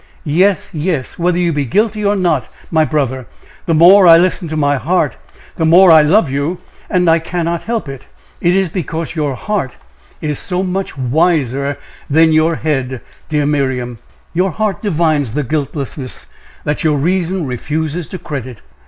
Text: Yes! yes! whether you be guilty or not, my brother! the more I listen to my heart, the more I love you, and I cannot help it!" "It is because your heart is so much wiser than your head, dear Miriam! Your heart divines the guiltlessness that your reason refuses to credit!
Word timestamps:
Yes! 0.25 0.71
yes! 0.73 1.19
whether 1.19 1.37
you 1.37 1.53
be 1.53 1.63
guilty 1.63 2.03
or 2.03 2.15
not, 2.15 2.47
my 2.71 2.83
brother! 2.83 3.27
the 3.67 3.75
more 3.75 4.07
I 4.07 4.17
listen 4.17 4.47
to 4.47 4.57
my 4.57 4.77
heart, 4.77 5.15
the 5.57 5.63
more 5.63 5.91
I 5.91 6.01
love 6.01 6.27
you, 6.27 6.57
and 6.89 7.07
I 7.07 7.19
cannot 7.19 7.65
help 7.65 7.87
it!" 7.87 8.05
"It 8.41 8.55
is 8.55 8.67
because 8.67 9.15
your 9.15 9.35
heart 9.35 9.75
is 10.19 10.39
so 10.39 10.63
much 10.63 10.97
wiser 10.97 11.77
than 12.09 12.31
your 12.33 12.55
head, 12.55 13.01
dear 13.29 13.45
Miriam! 13.45 13.99
Your 14.33 14.49
heart 14.49 14.81
divines 14.81 15.33
the 15.33 15.43
guiltlessness 15.43 16.25
that 16.63 16.83
your 16.83 16.97
reason 16.97 17.45
refuses 17.45 18.07
to 18.07 18.17
credit! 18.17 18.57